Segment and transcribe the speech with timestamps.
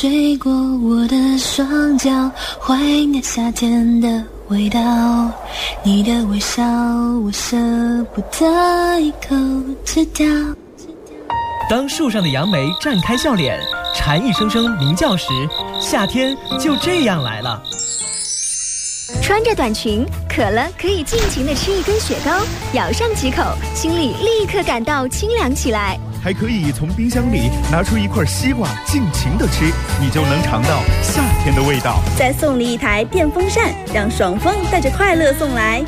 [0.00, 2.30] 睡过我的双脚，
[2.60, 4.80] 怀念夏天的味道。
[5.82, 6.62] 你的微笑，
[7.24, 7.56] 我舍
[8.14, 9.34] 不得一口
[9.84, 10.24] 吃掉。
[11.68, 13.58] 当树上的杨梅绽开笑脸，
[13.92, 15.26] 蝉一声声鸣叫时，
[15.80, 17.60] 夏天就这样来了。
[19.20, 22.30] 穿着短裙，渴了可以尽情的吃一根雪糕，
[22.72, 23.42] 咬上几口，
[23.74, 25.98] 心里立刻感到清凉起来。
[26.22, 32.00] 还可以从冰箱里拿出一块西瓜，尽情的吃，你就能尝到夏天的味道。
[32.18, 35.82] 再送你一台电风扇，让爽风带着快乐送来。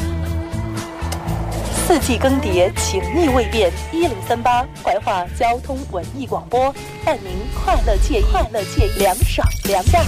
[1.87, 3.73] 四季更迭，情意未变。
[3.93, 6.73] 一零三八怀化交通文艺广播，
[7.05, 10.01] 伴您快乐惬意，快乐惬意，凉爽凉夏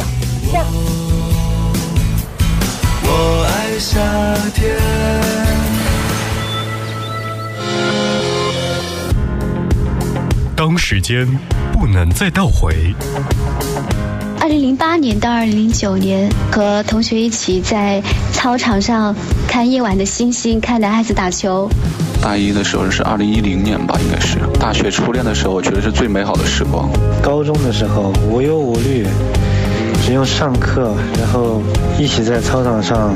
[0.52, 0.64] 夏。
[3.04, 4.00] 我爱夏
[4.54, 5.51] 天。
[10.64, 11.26] 当时间
[11.72, 12.94] 不能再倒回。
[14.38, 18.00] 二零零八年到二零零九年，和同学一起在
[18.32, 19.12] 操场上
[19.48, 21.68] 看夜晚的星星，看男孩子打球。
[22.22, 26.88] 大一的时候是二零一零年吧，应该是大学初恋的时候，我觉得是最美好的时光。
[27.20, 29.04] 高中的时候无忧无虑。
[30.04, 31.62] 只用上课，然后
[31.96, 33.14] 一起在操场上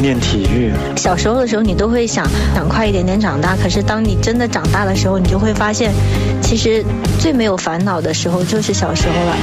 [0.00, 0.72] 练体育。
[0.96, 3.54] 小时候的时候，你都会想想快一点点长大。
[3.54, 5.92] 可是当你真的长大的时候，你就会发现，
[6.40, 6.82] 其实
[7.20, 9.36] 最没有烦恼的时候就是小时候了。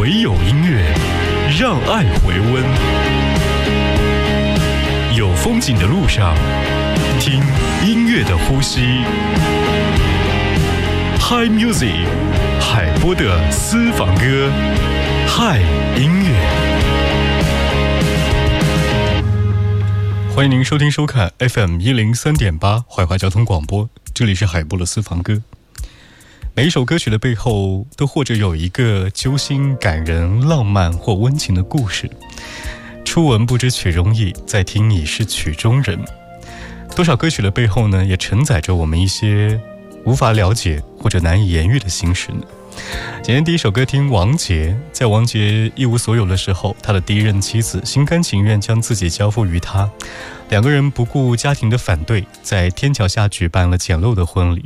[0.00, 0.82] 唯有音乐
[1.60, 2.64] 让爱回温，
[5.14, 6.34] 有风景的路上，
[7.20, 7.42] 听
[7.86, 8.80] 音乐的呼吸。
[11.20, 12.06] Hi Music，
[12.58, 14.50] 海波的私房歌。
[15.28, 15.60] 嗨，
[15.96, 16.34] 音乐！
[20.34, 25.40] 欢迎您收听收看 FM 一零三点八怀化交通广播，这里是海波的私房歌。
[26.56, 32.10] 每一首歌曲的背后，都或者有一个揪心、感人、浪漫或温情的故事。
[33.04, 36.02] 初闻不知曲中意，再听已是曲中人。
[36.96, 39.60] 多少歌曲的背后呢，也承载着我们一些
[40.04, 42.42] 无法了解或者难以言喻的心事呢？
[43.22, 49.90] 今天第一首歌听王杰，在王杰一无所有的时候，他的第一任妻子心甘情愿将自己交付于他，
[50.48, 54.64] 两个人不顾家庭的反对，在天桥下举办了简陋的婚礼。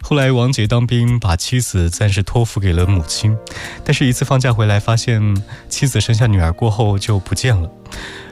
[0.00, 3.36] 后来王杰当兵，把妻子暂时托付给了母亲，
[3.84, 5.20] 但是一次放假回来，发现
[5.68, 7.68] 妻子生下女儿过后就不见了。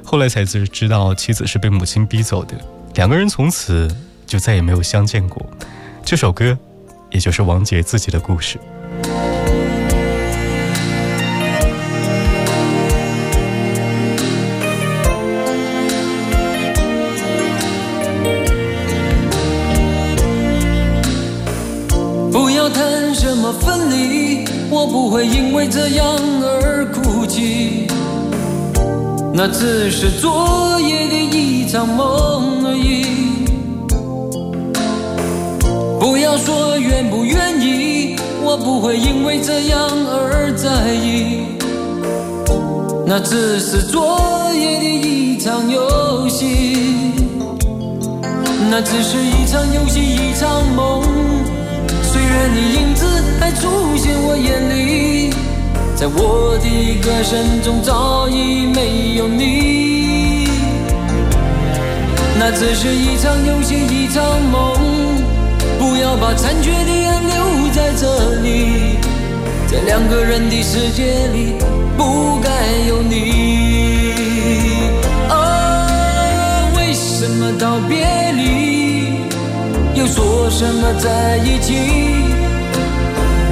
[0.05, 2.55] 后来才知知道妻子是被母亲逼走的，
[2.95, 3.95] 两个人从此
[4.27, 5.45] 就再也没有相见过。
[6.05, 6.57] 这首歌，
[7.11, 8.61] 也就是王杰自己的故事。
[22.33, 26.07] 不要谈什么分离，我不会因为这样
[26.43, 27.87] 而哭泣。
[29.33, 33.05] 那只是昨夜的一场梦而已。
[36.01, 37.46] 不要说愿不愿，
[38.67, 39.79] 不会因为这样
[40.11, 41.57] 而在意。
[43.07, 44.19] 那只是昨
[44.53, 47.15] 夜的一场游戏，
[48.69, 51.01] 那只是一场游戏，一场梦。
[52.03, 53.07] 虽然你影子
[53.39, 55.31] 还出现我眼里，
[55.95, 56.67] 在我的
[57.01, 60.49] 歌声中早已没有你。
[62.37, 64.75] 那只是一场游戏，一场梦。
[65.79, 68.07] 不要把残缺的爱留在这
[68.41, 68.97] 里，
[69.67, 71.57] 在两个人的世界里
[71.95, 72.49] 不该
[72.89, 73.13] 有你。
[75.29, 79.29] 啊，为什么道别离，
[79.95, 81.75] 又说什么在一起？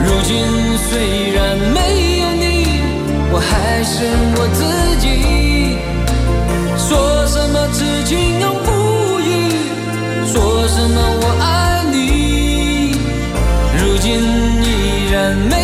[0.07, 0.35] 如今
[0.89, 2.81] 虽然没有你，
[3.31, 4.07] 我还是
[4.39, 4.65] 我自
[5.03, 5.77] 己。
[6.79, 9.53] 说什么痴情永不渝，
[10.33, 11.25] 说什么我
[15.35, 15.64] 依然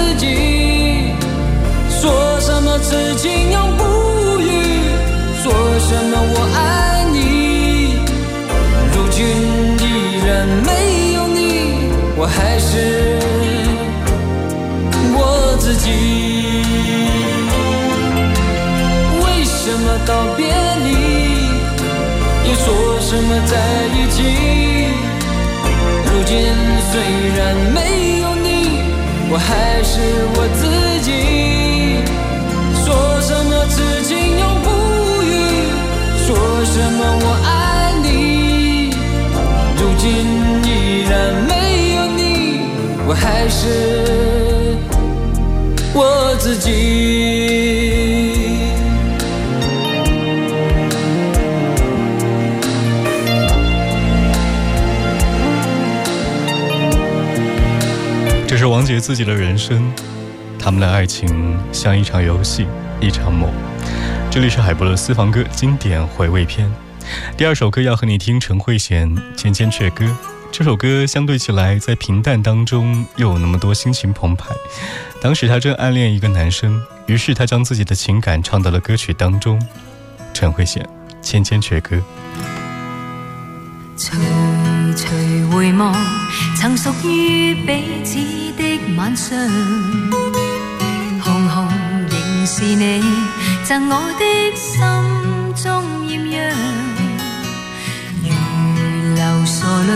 [5.51, 6.59] 说什么我爱
[7.11, 7.17] 你。
[8.93, 9.19] 如今
[9.83, 9.85] 依
[10.25, 10.69] 然没
[11.15, 11.39] 有你，
[12.15, 12.69] 我还是
[15.13, 15.19] 我
[15.59, 15.85] 自己。
[19.25, 20.39] 为什么道别
[20.85, 20.89] 离，
[22.47, 22.65] 又说
[23.01, 23.53] 什么在
[23.95, 24.17] 一起？
[26.05, 26.31] 如今
[26.91, 26.93] 虽
[27.35, 27.39] 然
[27.75, 27.77] 没
[28.21, 28.47] 有你，
[29.29, 29.99] 我还是
[30.33, 30.90] 我自己。
[43.63, 43.67] 是
[45.93, 46.71] 我自己。
[58.47, 59.93] 这是王杰自己的人生，
[60.57, 62.65] 他们的爱情像一场游戏，
[62.99, 63.47] 一场梦。
[64.31, 66.67] 这里是海波的私房歌经典回味篇，
[67.37, 70.03] 第二首歌要和你听陈慧娴《千千阙歌》。
[70.51, 74.53] 这首歌相对起来，在平淡当中又有那么多心情澎湃。
[75.21, 79.59] 当时她正暗恋一个男生，于是她将自己的情感唱到了歌曲当中。
[80.33, 80.79] 陈慧娴
[81.21, 81.95] 《千千阙歌》。
[83.97, 84.11] 徐
[84.95, 85.95] 徐回望，
[86.57, 88.17] 曾属于彼此
[88.57, 89.37] 的晚上，
[91.21, 91.67] 红红
[92.09, 93.01] 仍是你
[93.63, 94.25] 赠我的
[94.55, 94.81] 心
[95.55, 96.90] 中艳阳。
[99.41, 99.91] 流傻泪，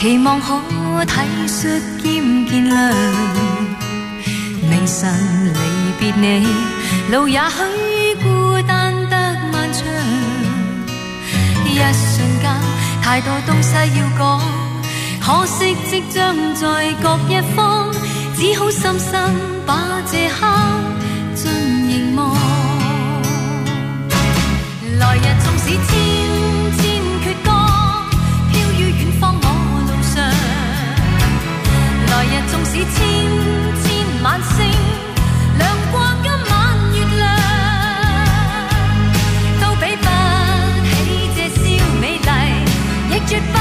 [0.00, 0.58] 期望可
[1.04, 1.12] 体
[1.46, 2.94] 恤兼见谅。
[4.62, 5.12] 明晨
[5.52, 5.58] 离
[6.00, 6.46] 别你，
[7.10, 9.16] 路也许孤单得
[9.52, 9.84] 漫长。
[11.66, 12.44] 一瞬間，
[13.02, 14.40] 太多東西要講，
[15.20, 17.92] 可惜即將在各一方，
[18.34, 19.12] 只好深深
[19.66, 20.46] 把這刻
[21.36, 21.50] 盡
[21.86, 22.34] 凝望。
[24.98, 26.31] 來日縱使千
[32.52, 32.84] 纵使千
[33.82, 34.56] 千晚星，
[35.56, 36.52] 亮过今晚
[36.92, 37.24] 月亮，
[39.58, 40.04] 都比不
[40.84, 40.92] 起
[41.34, 41.60] 这宵
[41.98, 42.28] 美丽，
[43.10, 43.56] 亦绝不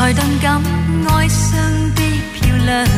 [0.00, 0.62] 才顿感
[1.08, 1.52] 哀傷
[1.94, 2.00] 的
[2.32, 2.88] 漂亮。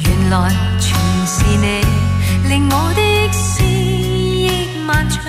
[0.00, 0.48] 原來
[0.80, 0.96] 全
[1.26, 1.84] 是你，
[2.48, 4.48] 令我的思憶
[4.86, 5.20] 漫長。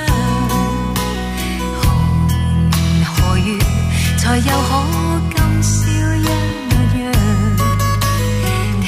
[1.82, 1.84] 何
[2.30, 3.60] 年何月，
[4.18, 4.72] 才又可
[5.36, 5.76] 今宵
[6.16, 6.26] 一
[6.96, 7.12] 樣？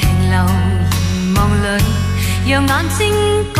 [0.30, 0.34] 留
[1.12, 1.84] 凝望里，
[2.46, 3.04] 讓眼睛
[3.52, 3.58] 講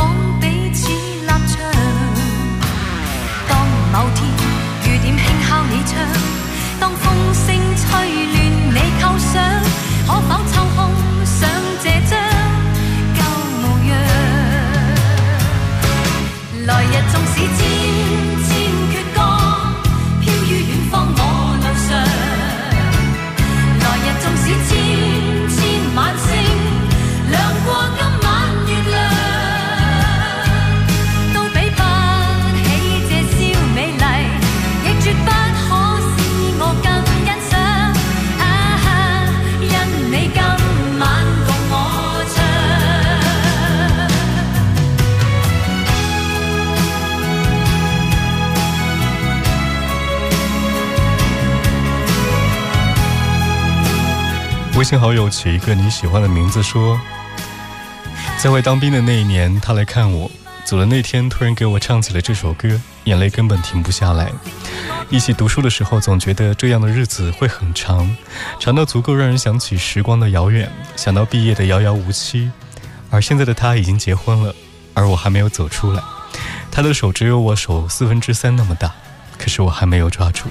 [54.89, 56.99] 信好友取一个你喜欢的名字，说，
[58.39, 60.31] 在外当兵的那一年，他来看我，
[60.65, 64.33] 走的那天突然给我唱起了这首歌，眼泪根本停不下来。
[65.11, 68.17] 一起读书的时候，总觉得这样的日子会很长，
[68.59, 72.51] 长到足够让人想起时光的遥远，想到毕业的遥遥无期。
[73.11, 74.55] 而现在的他已经结婚了，
[74.95, 76.03] 而我还没有走出来。
[76.71, 78.95] 他的手只有我手四分之三那么大，
[79.37, 80.49] 可是我还没有抓住。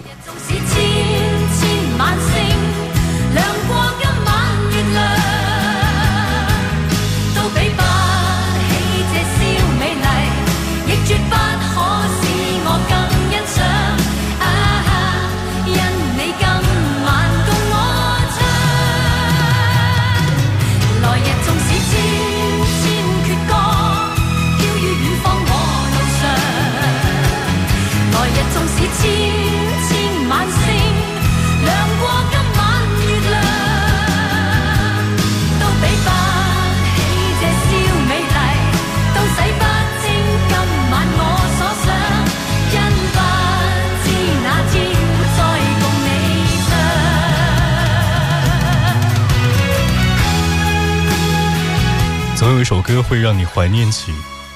[52.58, 54.12] 有一首歌会让你怀念起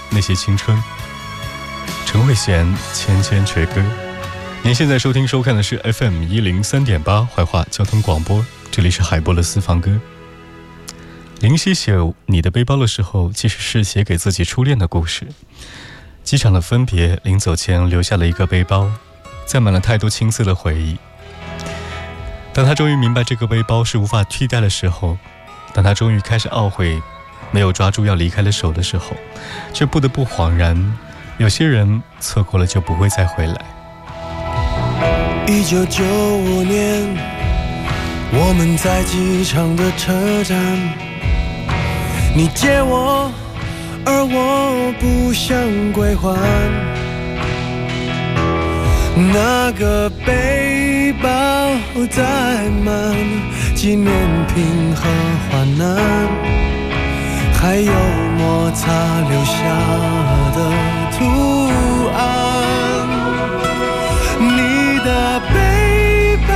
[0.10, 0.76] 那些青春。
[2.04, 2.66] 陈慧娴
[2.96, 3.80] 《千千阙歌》。
[4.64, 10.02] 您现在收听收看的是 FM 一零三点八怀化交通广播，这里是海波的私房歌。
[11.42, 15.28] 林夕写《你的背包》的时候，其实是写给自己初恋的故事。
[16.24, 18.90] 机场的分别，临走前留下了一个背包，
[19.46, 20.98] 载满了太多青涩的回忆。
[22.52, 25.20] 当他终于明白这个背包是无法替代的时候，
[25.72, 27.00] 当他终于开始懊悔。
[27.52, 29.16] 没有抓住要离开的手的时候，
[29.74, 30.98] 却不得不恍然：
[31.38, 33.56] 有些人错过了就不会再回来。
[35.48, 37.08] 一九九五年，
[38.32, 40.58] 我们在机场的车站，
[42.34, 43.30] 你借我，
[44.06, 45.58] 而我不想
[45.92, 46.38] 归还。
[49.34, 51.30] 那个背包
[52.10, 52.24] 载
[52.84, 53.14] 满
[53.76, 54.08] 纪念
[54.48, 55.02] 品和
[55.50, 56.81] 患难。
[57.62, 57.94] 还有
[58.40, 58.92] 摩擦
[59.30, 59.54] 留下
[60.56, 60.58] 的
[61.16, 61.20] 图
[62.18, 62.20] 案，
[64.40, 65.56] 你的背
[66.48, 66.52] 包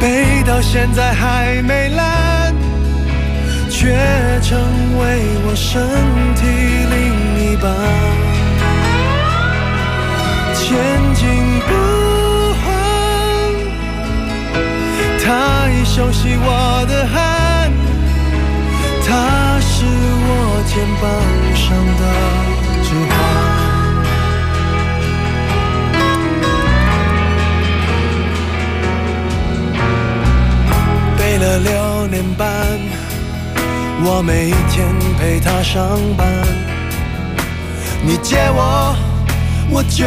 [0.00, 0.04] 背
[0.46, 2.54] 到现在还没烂，
[3.68, 3.92] 却
[4.40, 4.56] 成
[5.00, 5.02] 为
[5.46, 5.82] 我身
[6.36, 6.46] 体
[6.94, 6.96] 另
[7.42, 7.64] 一半，
[10.54, 10.62] 千
[11.14, 11.22] 金
[11.66, 11.70] 不
[12.62, 12.64] 换，
[15.24, 17.43] 他已熟悉我的汗。
[19.06, 20.30] 它是我
[20.66, 21.04] 肩膀
[21.54, 21.64] 上
[22.00, 22.02] 的
[22.82, 23.14] 指环，
[31.18, 32.46] 背了六年半，
[34.04, 36.26] 我每天陪他上班。
[38.02, 38.96] 你借我，
[39.70, 40.06] 我就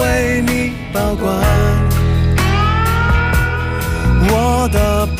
[0.00, 1.28] 为你保管。
[4.28, 5.11] 我的。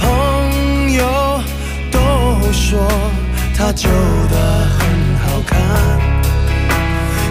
[2.72, 2.80] 说
[3.54, 3.86] 他旧
[4.30, 4.34] 的
[4.78, 4.80] 很
[5.18, 5.60] 好看，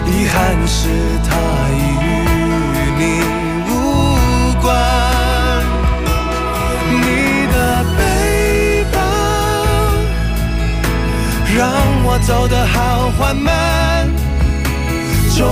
[0.06, 0.78] 遗憾是
[1.28, 1.30] 他
[1.68, 2.06] 已与
[2.96, 3.02] 你
[3.68, 3.72] 无
[4.62, 4.64] 关。
[6.92, 7.06] 你
[7.52, 7.56] 的
[7.98, 8.00] 背
[8.92, 8.96] 包
[11.56, 11.60] 让
[12.04, 14.08] 我走得好缓慢，
[15.36, 15.42] 总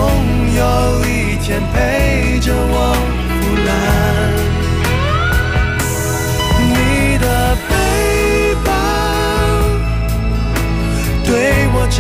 [0.55, 2.95] 有一天陪着我
[3.41, 4.40] 腐烂。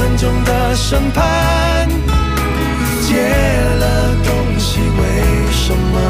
[0.00, 1.86] 沉重的审判，
[3.06, 6.09] 借了东西为什么？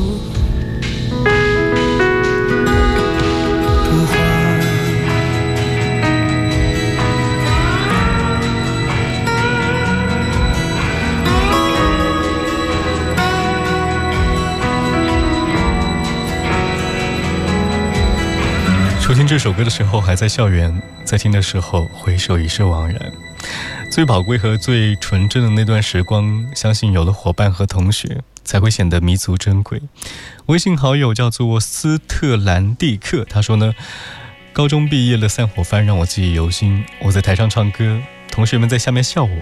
[19.21, 22.99] 听这首歌的时候还在校园，在听的时候回首已是惘然。
[23.91, 29.79] 最宝贵和最纯真的那段时光，相信有了伙伴和同学，才会显得弥足珍贵。
[30.47, 33.75] 微信好友叫做斯特兰蒂克，他说呢，
[34.53, 36.83] 高中毕业了散伙饭让我记忆犹新。
[37.03, 38.01] 我在台上唱歌，
[38.31, 39.37] 同学们在下面笑我，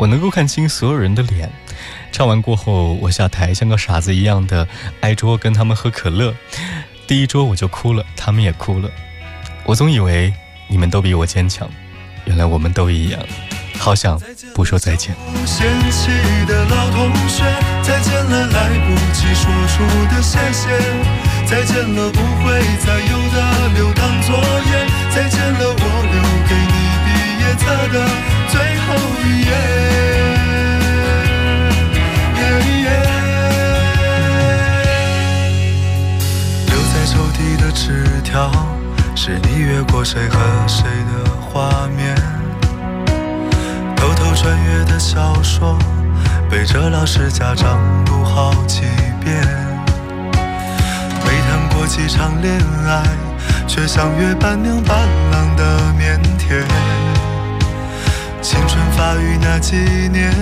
[0.00, 1.50] 我能够看清所有人的脸。
[2.12, 4.68] 唱完过后，我下台像个傻子一样的
[5.00, 6.34] 挨桌跟他们喝可乐。
[7.10, 8.88] 第一桌我就哭了，他们也哭了。
[9.64, 10.32] 我总以为
[10.68, 11.68] 你们都比我坚强，
[12.24, 13.20] 原来我们都一样。
[13.80, 14.16] 好想
[14.54, 15.12] 不说再见。
[15.44, 16.08] 嫌弃
[16.46, 17.42] 的老同学，
[17.82, 19.82] 再见了来不及说出
[20.14, 20.68] 的谢谢，
[21.46, 22.20] 再见了不
[47.12, 47.76] 是家长
[48.06, 48.82] 读好几
[49.20, 49.36] 遍。
[51.24, 53.02] 没谈过几场恋爱，
[53.66, 56.62] 却像约伴娘伴郎的腼腆。
[58.40, 59.76] 青春发育那几
[60.12, 60.32] 年，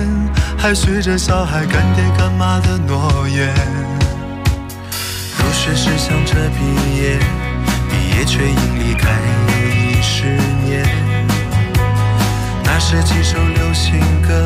[0.59, 3.51] 还许着小孩干爹干妈的诺言。
[5.39, 7.17] 入学时想着毕业，
[7.89, 9.09] 毕业却因离开
[9.49, 10.25] 已十
[10.63, 10.87] 年。
[12.63, 14.45] 那是几首流行歌，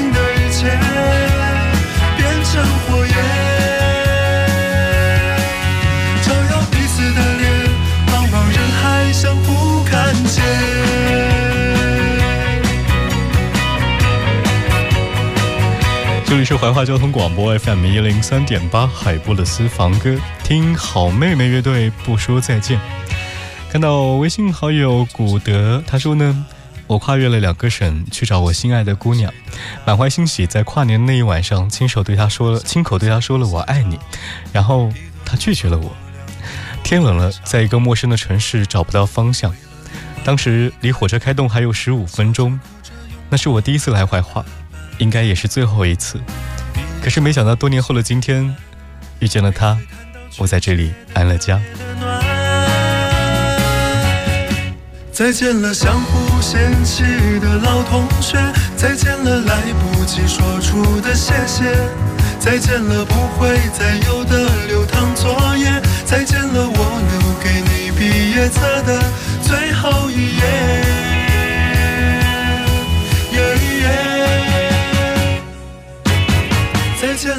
[16.51, 22.77] 是怀化交通广播 FM 一零三点八海波的私房歌，听好妹妹乐队不说再见。
[23.71, 26.45] 看到微信好友古德，他说呢。
[26.87, 29.33] 我跨越了两个省去找我心爱的姑娘，
[29.85, 33.97] 满怀欣喜，在跨年那一晚上，亲手对她说了，亲口对她说了我爱你，
[34.51, 34.91] 然后
[35.23, 35.95] 她拒绝了我。
[36.83, 39.55] 天冷了，在一个陌生的城市找不到方向，
[40.25, 42.59] 当时离火车开动还有十五分钟，
[43.29, 44.43] 那是我第一次来怀化，
[45.01, 46.21] 应该也是最后一次。
[47.03, 48.55] 可是没想到多年后的今天，
[49.19, 49.75] 遇见了他，
[50.37, 51.59] 我在这里安了家。
[55.11, 57.03] 再见了，相互嫌弃
[57.39, 58.37] 的老同学；
[58.77, 61.65] 再见了，来不及说出的谢谢；
[62.39, 69.01] 再见了，不会再有的流淌作业；再见了，我留给你毕业册的
[69.43, 70.90] 最后一页。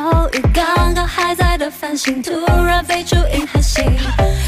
[0.00, 0.42] 么咒语？
[0.52, 2.32] 刚刚还在的繁星，突
[2.64, 3.82] 然飞出银河系。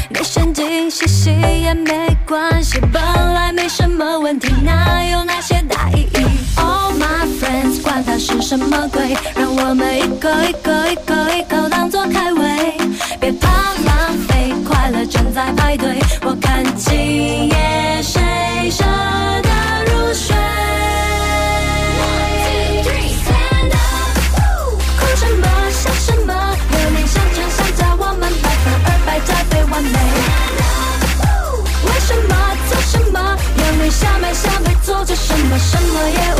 [0.09, 3.01] 你神经兮兮也没关系，本
[3.33, 6.25] 来没什么问题，哪有那些大意义
[6.57, 12.77] ？All my friends，管它是什么鬼，让我们一口一口一口一口当作开胃，
[13.19, 13.47] 别怕
[13.85, 15.99] 浪费，快乐正在排队。
[16.21, 18.83] 我看今夜谁舍
[36.11, 36.38] 么，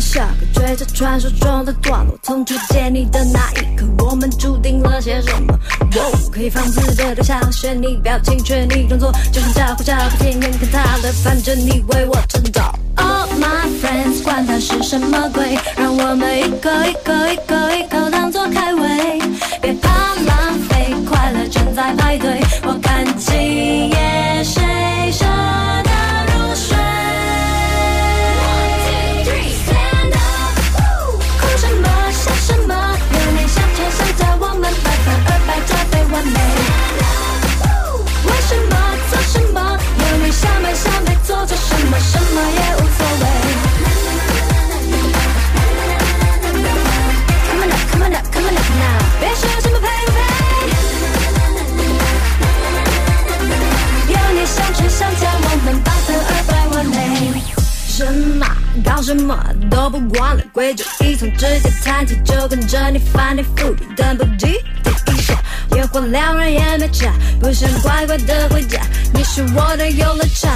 [0.00, 5.58] 下课追着传说中的段落，从初见你的那一刻，我们注定了些什么？
[5.94, 12.60] 我，可以放肆的留下学你表情，学你装作就像叫呼叫不停，眼看他的，反正你为我撑着。
[12.96, 18.89] All my friends，管他是什么鬼，让我们一口一口一口一口当做开胃，
[59.10, 59.36] 什么
[59.68, 65.34] 都不管了，规矩一从指甲谈起，就跟着你翻天覆地，等不及第一下，
[65.74, 68.80] 烟花缭乱也没差，不想乖乖的回家，
[69.12, 70.52] 你是我的游乐场。